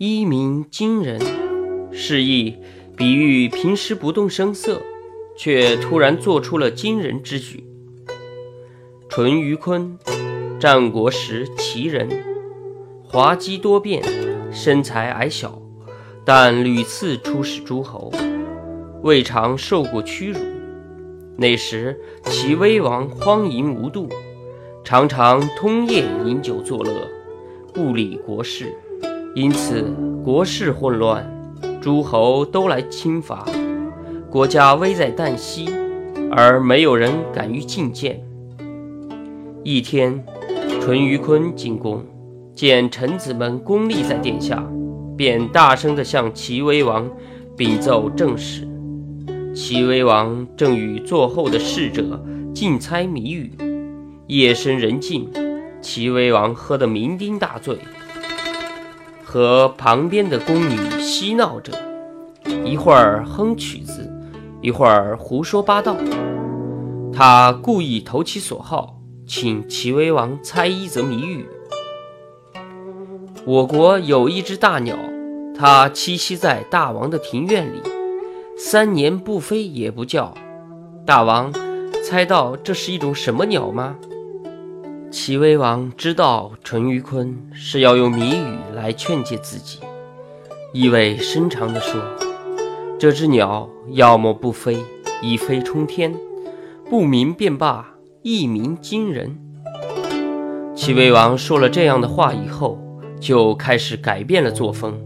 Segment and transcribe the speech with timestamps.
[0.00, 1.20] 一鸣惊人，
[1.90, 2.54] 示意
[2.96, 4.80] 比喻平时不动声色，
[5.36, 7.64] 却突然做出了惊人之举。
[9.08, 9.96] 淳于髡，
[10.60, 12.08] 战国时齐人，
[13.02, 14.00] 滑稽多变，
[14.52, 15.60] 身材矮小，
[16.24, 18.12] 但屡次出使诸侯，
[19.02, 20.38] 未尝受过屈辱。
[21.36, 24.08] 那时齐威王荒淫无度，
[24.84, 26.92] 常常通夜饮酒作乐，
[27.74, 28.72] 不理国事，
[29.38, 29.84] 因此
[30.24, 31.24] 国事混乱，
[31.80, 33.46] 诸侯都来侵伐，
[34.28, 35.68] 国家危在旦夕，
[36.32, 38.20] 而没有人敢于觐见。
[39.62, 40.24] 一天，
[40.80, 42.04] 淳于髡进宫，
[42.52, 44.60] 见臣子们恭立在殿下，
[45.16, 47.08] 便大声地向齐威王
[47.56, 48.66] 禀奏政事。
[49.54, 52.20] 齐威王正与坐后的侍者
[52.52, 53.52] 竞猜谜语，
[54.26, 55.30] 夜深人静，
[55.80, 57.78] 齐威王喝得酩酊大醉，
[59.30, 61.70] 和旁边的宫女嬉闹着，
[62.64, 64.10] 一会儿哼曲子，
[64.62, 65.94] 一会儿胡说八道。
[67.12, 71.46] 他故意投其所好，请齐威王猜一则谜语：
[73.44, 74.96] 我国有一只大鸟，
[75.54, 77.82] 它栖息在大王的庭院里。
[78.56, 80.32] 三年不飞也不叫，
[81.04, 81.52] 大王
[82.02, 83.94] 猜到这是一种什么鸟吗？
[85.10, 89.80] 齐威王知道淳于髡是要用谜语来劝诫自己，
[90.72, 92.00] 意味深长地说
[92.98, 94.78] ：“这只鸟要么不飞，
[95.22, 96.12] 一飞冲天；
[96.90, 99.38] 不鸣便罢，一鸣惊人。”
[100.76, 102.78] 齐威王说了这样的话以后，
[103.18, 104.98] 就开始改变了作风。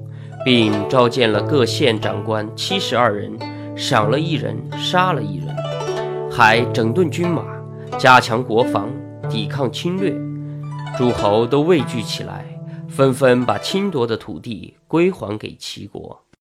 [0.45, 3.30] 并召见了各县长官七十二人，
[3.77, 5.47] 赏了一人，杀了一人，
[6.28, 7.45] 还整顿军马，
[7.97, 8.91] 加强国防，
[9.33, 10.12] 抵抗侵略。
[10.97, 12.44] 诸侯都畏惧起来，
[12.86, 16.22] 纷纷把侵夺的土地归还给齐国。